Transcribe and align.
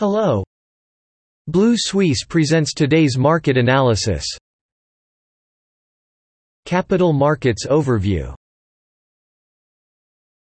Hello. 0.00 0.42
Blue 1.46 1.74
Suisse 1.76 2.24
presents 2.24 2.72
today's 2.72 3.18
market 3.18 3.58
analysis. 3.58 4.24
Capital 6.64 7.12
Markets 7.12 7.66
Overview 7.66 8.34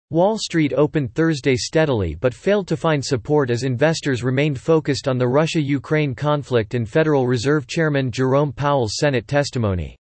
Wall 0.08 0.38
Street 0.38 0.72
opened 0.72 1.14
Thursday 1.14 1.54
steadily 1.54 2.14
but 2.14 2.32
failed 2.32 2.66
to 2.68 2.78
find 2.78 3.04
support 3.04 3.50
as 3.50 3.62
investors 3.62 4.24
remained 4.24 4.58
focused 4.58 5.06
on 5.06 5.18
the 5.18 5.28
Russia-Ukraine 5.28 6.14
conflict 6.14 6.72
and 6.72 6.88
Federal 6.88 7.26
Reserve 7.26 7.66
Chairman 7.66 8.10
Jerome 8.10 8.54
Powell's 8.54 8.94
Senate 8.96 9.28
testimony. 9.28 9.98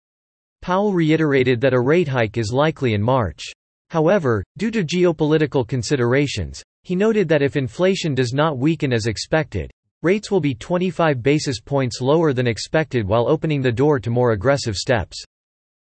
Powell 0.62 0.94
reiterated 0.94 1.60
that 1.60 1.74
a 1.74 1.80
rate 1.82 2.08
hike 2.08 2.38
is 2.38 2.50
likely 2.50 2.94
in 2.94 3.02
March. 3.02 3.42
However, 3.90 4.42
due 4.56 4.70
to 4.70 4.82
geopolitical 4.82 5.68
considerations, 5.68 6.62
he 6.84 6.94
noted 6.94 7.28
that 7.28 7.42
if 7.42 7.56
inflation 7.56 8.14
does 8.14 8.32
not 8.32 8.58
weaken 8.58 8.92
as 8.92 9.06
expected, 9.06 9.70
rates 10.02 10.30
will 10.30 10.40
be 10.40 10.54
25 10.54 11.22
basis 11.22 11.60
points 11.60 12.00
lower 12.00 12.32
than 12.32 12.46
expected 12.46 13.06
while 13.06 13.28
opening 13.28 13.60
the 13.60 13.72
door 13.72 13.98
to 13.98 14.10
more 14.10 14.32
aggressive 14.32 14.76
steps. 14.76 15.24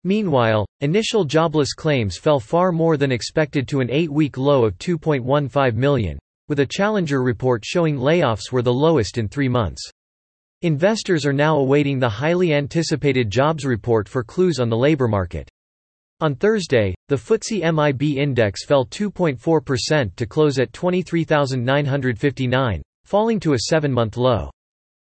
Meanwhile, 0.04 0.66
initial 0.80 1.24
jobless 1.24 1.74
claims 1.74 2.18
fell 2.18 2.40
far 2.40 2.72
more 2.72 2.96
than 2.96 3.12
expected 3.12 3.66
to 3.68 3.80
an 3.80 3.90
eight-week 3.90 4.36
low 4.36 4.64
of 4.64 4.76
2.15 4.78 5.74
million, 5.74 6.18
with 6.48 6.60
a 6.60 6.66
Challenger 6.66 7.22
report 7.22 7.64
showing 7.64 7.96
layoffs 7.96 8.52
were 8.52 8.62
the 8.62 8.72
lowest 8.72 9.16
in 9.16 9.28
three 9.28 9.48
months. 9.48 9.90
Investors 10.62 11.24
are 11.24 11.32
now 11.32 11.56
awaiting 11.56 11.98
the 11.98 12.08
highly 12.08 12.52
anticipated 12.52 13.30
jobs 13.30 13.64
report 13.64 14.08
for 14.08 14.22
clues 14.22 14.60
on 14.60 14.68
the 14.68 14.76
labor 14.76 15.08
market. 15.08 15.48
On 16.20 16.34
Thursday, 16.34 16.94
the 17.12 17.18
FTSE 17.18 17.60
MIB 17.74 18.16
index 18.16 18.64
fell 18.64 18.86
2.4% 18.86 20.16
to 20.16 20.24
close 20.24 20.58
at 20.58 20.72
23,959, 20.72 22.82
falling 23.04 23.38
to 23.38 23.52
a 23.52 23.58
seven-month 23.68 24.16
low. 24.16 24.50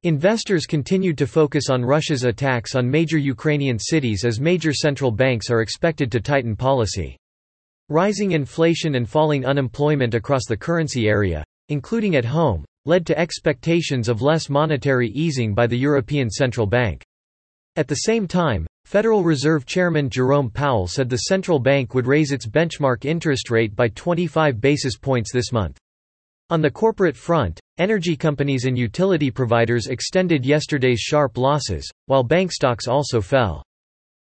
Investors 0.02 0.66
continued 0.66 1.16
to 1.16 1.28
focus 1.28 1.70
on 1.70 1.84
Russia's 1.84 2.24
attacks 2.24 2.74
on 2.74 2.90
major 2.90 3.16
Ukrainian 3.16 3.78
cities 3.78 4.24
as 4.24 4.40
major 4.40 4.72
central 4.72 5.12
banks 5.12 5.50
are 5.50 5.60
expected 5.60 6.10
to 6.10 6.20
tighten 6.20 6.56
policy. 6.56 7.16
Rising 7.88 8.32
inflation 8.32 8.96
and 8.96 9.08
falling 9.08 9.46
unemployment 9.46 10.14
across 10.14 10.46
the 10.48 10.56
currency 10.56 11.06
area, 11.06 11.44
including 11.68 12.16
at 12.16 12.24
home, 12.24 12.64
led 12.86 13.06
to 13.06 13.16
expectations 13.16 14.08
of 14.08 14.20
less 14.20 14.50
monetary 14.50 15.10
easing 15.10 15.54
by 15.54 15.68
the 15.68 15.78
European 15.78 16.28
Central 16.28 16.66
Bank. 16.66 17.04
At 17.76 17.86
the 17.86 17.94
same 17.94 18.26
time, 18.26 18.66
Federal 18.94 19.24
Reserve 19.24 19.66
Chairman 19.66 20.08
Jerome 20.08 20.48
Powell 20.48 20.86
said 20.86 21.08
the 21.08 21.16
central 21.16 21.58
bank 21.58 21.94
would 21.94 22.06
raise 22.06 22.30
its 22.30 22.46
benchmark 22.46 23.04
interest 23.04 23.50
rate 23.50 23.74
by 23.74 23.88
25 23.88 24.60
basis 24.60 24.96
points 24.96 25.32
this 25.32 25.50
month. 25.50 25.76
On 26.50 26.60
the 26.60 26.70
corporate 26.70 27.16
front, 27.16 27.58
energy 27.78 28.16
companies 28.16 28.66
and 28.66 28.78
utility 28.78 29.30
providers 29.30 29.88
extended 29.88 30.46
yesterday's 30.46 31.00
sharp 31.00 31.38
losses, 31.38 31.90
while 32.06 32.22
bank 32.22 32.52
stocks 32.52 32.86
also 32.86 33.20
fell. 33.20 33.64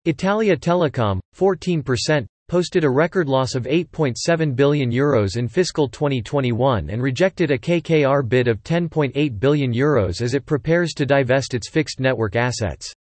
Italia 0.06 0.56
Telecom, 0.56 1.20
14%, 1.38 2.26
posted 2.48 2.84
a 2.84 2.90
record 2.90 3.28
loss 3.28 3.54
of 3.54 3.66
€8.7 3.66 4.56
billion 4.56 4.90
Euros 4.90 5.38
in 5.38 5.48
fiscal 5.48 5.88
2021 5.88 6.90
and 6.90 7.04
rejected 7.04 7.52
a 7.52 7.58
KKR 7.58 8.28
bid 8.28 8.48
of 8.48 8.64
€10.8 8.64 9.40
billion 9.40 9.74
Euros 9.74 10.22
as 10.22 10.34
it 10.34 10.46
prepares 10.46 10.94
to 10.94 11.06
divest 11.06 11.54
its 11.54 11.70
fixed 11.70 12.00
network 12.00 12.36
assets. 12.36 12.94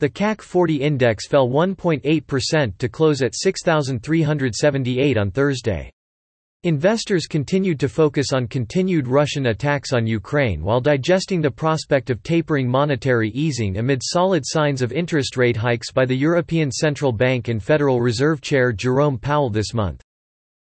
The 0.00 0.08
CAC 0.08 0.40
40 0.40 0.76
index 0.76 1.28
fell 1.28 1.46
1.8% 1.46 2.78
to 2.78 2.88
close 2.88 3.20
at 3.20 3.34
6,378 3.34 5.18
on 5.18 5.30
Thursday. 5.30 5.92
Investors 6.62 7.26
continued 7.26 7.78
to 7.80 7.88
focus 7.88 8.32
on 8.32 8.46
continued 8.46 9.06
Russian 9.06 9.48
attacks 9.48 9.92
on 9.92 10.06
Ukraine 10.06 10.62
while 10.62 10.80
digesting 10.80 11.42
the 11.42 11.50
prospect 11.50 12.08
of 12.08 12.22
tapering 12.22 12.66
monetary 12.66 13.28
easing 13.32 13.76
amid 13.76 14.00
solid 14.02 14.42
signs 14.46 14.80
of 14.80 14.90
interest 14.90 15.36
rate 15.36 15.56
hikes 15.56 15.92
by 15.92 16.06
the 16.06 16.16
European 16.16 16.70
Central 16.70 17.12
Bank 17.12 17.48
and 17.48 17.62
Federal 17.62 18.00
Reserve 18.00 18.40
Chair 18.40 18.72
Jerome 18.72 19.18
Powell 19.18 19.50
this 19.50 19.74
month. 19.74 20.00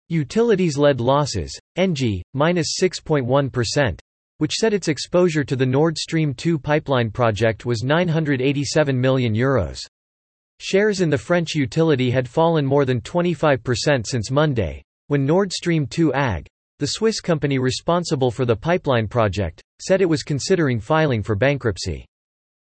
Utilities 0.08 0.78
led 0.78 1.02
losses, 1.02 1.59
ENGIE, 1.76 2.24
minus 2.34 2.78
6.1, 2.82 3.52
which 4.38 4.53
said 4.53 4.73
its 4.73 4.88
exposure 4.88 5.44
to 5.44 5.56
the 5.56 5.66
Nord 5.66 5.97
Stream 5.97 6.34
2 6.34 6.59
pipeline 6.59 7.09
project 7.09 7.66
was 7.66 7.84
€987 7.84 8.96
million. 8.96 9.34
Euros. 9.34 9.79
Shares 10.59 11.01
in 11.01 11.09
the 11.09 11.18
French 11.18 11.53
utility 11.53 12.09
had 12.09 12.28
fallen 12.28 12.66
more 12.66 12.85
than 12.85 13.01
25% 13.01 14.06
since 14.06 14.31
Monday, 14.31 14.81
when 15.07 15.25
Nord 15.25 15.51
Stream 15.51 15.85
2 15.85 16.13
AG, 16.13 16.47
the 16.79 16.88
Swiss 16.88 17.22
company 17.22 17.59
responsible 17.59 18.31
for 18.31 18.44
the 18.44 18.56
pipeline 18.56 19.07
project, 19.07 19.62
said 19.81 20.01
it 20.01 20.09
was 20.09 20.23
considering 20.23 20.79
filing 20.79 21.23
for 21.23 21.35
bankruptcy. 21.35 22.06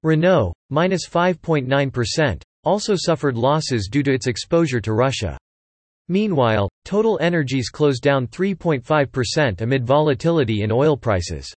Renault, 0.03 0.53
minus 0.71 1.07
5.9%, 1.07 2.41
also 2.63 2.95
suffered 2.95 3.37
losses 3.37 3.87
due 3.91 4.01
to 4.01 4.11
its 4.11 4.25
exposure 4.25 4.81
to 4.81 4.93
Russia. 4.93 5.37
Meanwhile, 6.07 6.69
Total 6.85 7.17
Energies 7.21 7.69
closed 7.69 8.01
down 8.01 8.27
3.5% 8.27 9.61
amid 9.61 9.85
volatility 9.85 10.61
in 10.63 10.71
oil 10.71 10.97
prices. 10.97 11.53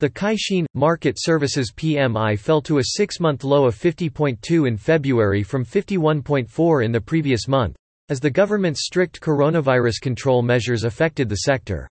The 0.00 0.10
Caixin 0.10 0.66
Market 0.74 1.16
Services 1.18 1.72
PMI 1.74 2.38
fell 2.38 2.60
to 2.62 2.78
a 2.78 2.84
six-month 2.84 3.44
low 3.44 3.66
of 3.66 3.74
50.2 3.74 4.68
in 4.68 4.76
February 4.76 5.42
from 5.42 5.64
51.4 5.64 6.84
in 6.84 6.92
the 6.92 7.00
previous 7.00 7.48
month, 7.48 7.76
as 8.08 8.20
the 8.20 8.30
government's 8.30 8.84
strict 8.84 9.20
coronavirus 9.20 10.00
control 10.02 10.42
measures 10.42 10.84
affected 10.84 11.28
the 11.28 11.36
sector. 11.36 11.88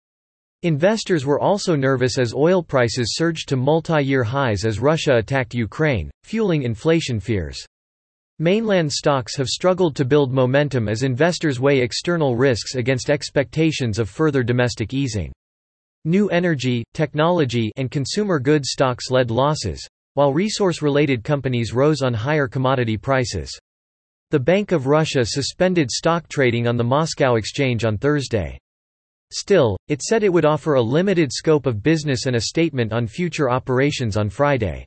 Investors 0.64 1.26
were 1.26 1.40
also 1.40 1.76
nervous 1.76 2.18
as 2.18 2.34
oil 2.34 2.64
prices 2.64 3.16
surged 3.16 3.50
to 3.50 3.58
multi-year 3.58 4.24
highs 4.24 4.64
as 4.64 4.80
Russia 4.80 5.18
attacked 5.18 5.54
Ukraine, 5.54 6.10
fueling 6.24 6.64
inflation 6.64 7.20
fears. 7.20 7.66
Mainland 8.40 8.92
stocks 8.92 9.36
have 9.36 9.48
struggled 9.48 9.96
to 9.96 10.06
build 10.06 10.32
momentum 10.32 10.88
as 10.88 11.02
investors 11.02 11.60
weigh 11.60 11.80
external 11.80 12.36
risks 12.36 12.76
against 12.76 13.10
expectations 13.10 13.98
of 13.98 14.12
further 14.12 14.44
domestic 14.44 14.94
easing. 14.94 15.34
New 16.06 16.30
energy, 16.30 16.84
technology 16.94 17.72
and 17.78 17.90
consumer 17.90 18.40
goods 18.40 18.70
stocks 18.70 19.10
led 19.10 19.32
losses, 19.32 19.84
while 20.14 20.34
resource-related 20.34 21.24
companies 21.24 21.74
rose 21.74 22.04
on 22.04 22.14
higher 22.14 22.48
commodity 22.48 22.96
prices. 22.96 23.50
The 24.30 24.40
Bank 24.40 24.72
of 24.72 24.86
Russia 24.86 25.26
suspended 25.26 25.90
stock 25.90 26.30
trading 26.30 26.68
on 26.68 26.78
the 26.78 26.84
Moscow 26.84 27.38
exchange 27.38 27.86
on 27.86 27.98
Thursday. 27.98 28.60
Still, 29.32 29.76
it 29.88 30.04
said 30.04 30.24
it 30.24 30.32
would 30.32 30.46
offer 30.46 30.76
a 30.76 30.82
limited 30.82 31.34
scope 31.34 31.66
of 31.66 31.82
business 31.82 32.28
and 32.28 32.36
a 32.36 32.42
statement 32.42 32.94
on 32.94 33.08
future 33.08 33.50
operations 33.50 34.16
on 34.16 34.30
Friday. 34.30 34.86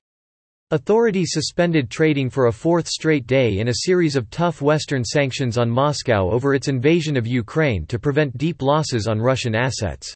Authorities 0.73 1.31
suspended 1.33 1.91
trading 1.91 2.31
for 2.31 2.47
a 2.47 2.53
fourth 2.53 2.87
straight 2.87 3.27
day 3.27 3.59
in 3.59 3.67
a 3.67 3.75
series 3.87 4.15
of 4.15 4.31
tough 4.31 4.63
Western 4.63 5.05
sanctions 5.05 5.59
on 5.59 5.69
Moscow 5.69 6.31
over 6.31 6.55
its 6.55 6.69
invasion 6.69 7.17
of 7.17 7.27
Ukraine 7.27 7.85
to 7.87 7.99
prevent 7.99 8.39
deep 8.39 8.63
losses 8.63 9.09
on 9.09 9.19
Russian 9.19 9.57
assets. 9.57 10.15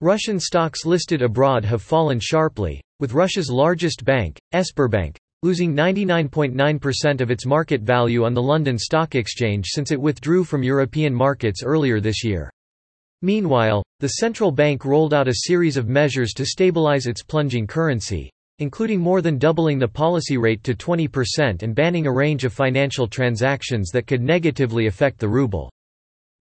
Russian 0.00 0.40
stocks 0.40 0.86
listed 0.86 1.20
abroad 1.20 1.66
have 1.66 1.82
fallen 1.82 2.18
sharply, 2.18 2.80
with 2.98 3.12
Russia's 3.12 3.50
largest 3.50 4.06
bank, 4.06 4.40
Sberbank, 4.54 5.16
losing 5.42 5.74
99.9% 5.74 7.20
of 7.20 7.30
its 7.30 7.44
market 7.44 7.82
value 7.82 8.24
on 8.24 8.32
the 8.32 8.40
London 8.40 8.78
Stock 8.78 9.14
Exchange 9.14 9.66
since 9.68 9.90
it 9.90 10.00
withdrew 10.00 10.44
from 10.44 10.62
European 10.62 11.14
markets 11.14 11.62
earlier 11.62 12.00
this 12.00 12.24
year. 12.24 12.50
Meanwhile, 13.20 13.82
the 14.00 14.08
central 14.08 14.50
bank 14.50 14.86
rolled 14.86 15.12
out 15.12 15.28
a 15.28 15.40
series 15.44 15.76
of 15.76 15.90
measures 15.90 16.32
to 16.32 16.46
stabilize 16.46 17.06
its 17.06 17.22
plunging 17.22 17.66
currency, 17.66 18.30
including 18.58 19.00
more 19.00 19.20
than 19.20 19.38
doubling 19.38 19.78
the 19.78 19.88
policy 19.88 20.36
rate 20.36 20.62
to 20.64 20.74
20% 20.74 21.62
and 21.62 21.74
banning 21.74 22.06
a 22.06 22.12
range 22.12 22.44
of 22.44 22.52
financial 22.52 23.06
transactions 23.06 23.90
that 23.90 24.06
could 24.06 24.22
negatively 24.22 24.86
affect 24.86 25.18
the 25.18 25.28
ruble. 25.28 25.70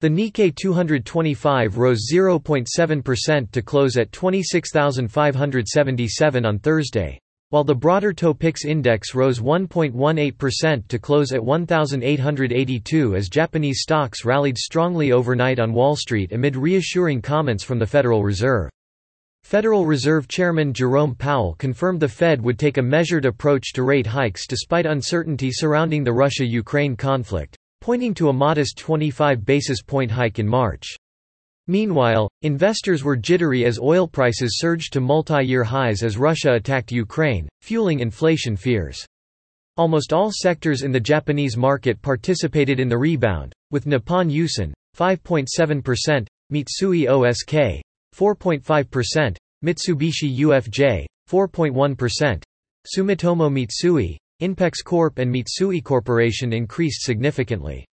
The 0.02 0.10
Nikkei 0.10 0.54
225 0.54 1.78
rose 1.78 2.10
0.7% 2.14 3.52
to 3.52 3.62
close 3.62 3.96
at 3.96 4.12
26,577 4.12 6.46
on 6.46 6.60
Thursday, 6.60 7.18
while 7.52 7.64
the 7.64 7.74
broader 7.74 8.12
Topix 8.12 8.66
index 8.66 9.16
rose 9.16 9.40
1.18% 9.40 10.88
to 10.88 11.00
close 11.00 11.32
at 11.32 11.46
1,882 11.46 13.16
as 13.16 13.30
Japanese 13.30 13.82
stocks 13.82 14.26
rallied 14.26 14.58
strongly 14.58 15.12
overnight 15.12 15.60
on 15.60 15.72
Wall 15.72 15.96
Street 15.96 16.34
amid 16.34 16.56
reassuring 16.56 17.22
comments 17.22 17.64
from 17.64 17.80
the 17.80 17.88
Federal 17.88 18.24
Reserve. 18.24 18.70
Federal 19.44 19.86
Reserve 19.86 20.28
Chairman 20.28 20.74
Jerome 20.74 21.14
Powell 21.14 21.56
confirmed 21.60 22.00
the 22.00 22.08
Fed 22.08 22.42
would 22.42 22.58
take 22.58 22.78
a 22.78 22.82
measured 22.82 23.26
approach 23.26 23.74
to 23.74 23.84
rate 23.84 24.08
hikes 24.08 24.48
despite 24.48 24.86
uncertainty 24.86 25.52
surrounding 25.52 26.04
the 26.04 26.14
Russia-Ukraine 26.14 26.96
conflict, 26.96 27.58
pointing 27.82 28.14
to 28.16 28.30
a 28.30 28.34
modest 28.34 28.78
25 28.78 29.46
basis 29.46 29.82
point 29.82 30.10
hike 30.10 30.40
in 30.40 30.48
March. 30.48 30.96
Meanwhile, 31.68 32.30
investors 32.42 33.04
were 33.04 33.16
jittery 33.16 33.64
as 33.66 33.80
oil 33.80 34.08
prices 34.08 34.58
surged 34.60 34.92
to 34.94 35.02
multi-year 35.02 35.64
highs 35.64 36.04
as 36.04 36.18
Russia 36.18 36.54
attacked 36.54 36.92
Ukraine, 36.92 37.48
fueling 37.62 38.00
inflation 38.00 38.56
fears. 38.56 39.06
Almost 39.78 40.14
all 40.14 40.32
sectors 40.32 40.82
in 40.82 40.92
the 40.92 41.00
Japanese 41.00 41.58
market 41.58 42.02
participated 42.02 42.80
in 42.80 42.90
the 42.90 42.98
rebound, 42.98 43.54
with 43.72 43.86
Nippon 43.86 44.30
Yusen, 44.30 44.74
5.7%, 44.98 46.28
Mitsui 46.52 47.08
OSK, 47.08 47.82
4.5%, 48.14 49.36
Mitsubishi 49.64 50.38
UFJ, 50.40 51.06
4.1%, 51.30 52.44
Sumitomo 52.86 53.50
Mitsui, 53.50 54.18
Inpex 54.42 54.84
Corp 54.84 55.20
and 55.20 55.34
Mitsui 55.34 55.84
Corporation 55.84 56.54
increased 56.54 57.04
significantly. 57.04 57.86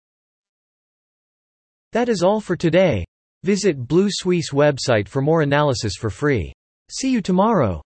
That 1.91 2.09
is 2.09 2.23
all 2.23 2.41
for 2.41 2.55
today. 2.55 3.05
Visit 3.43 3.87
Blue 3.87 4.09
Suisse 4.09 4.51
website 4.51 5.07
for 5.07 5.21
more 5.21 5.41
analysis 5.41 5.95
for 5.95 6.09
free. 6.09 6.53
See 6.91 7.11
you 7.11 7.21
tomorrow. 7.21 7.81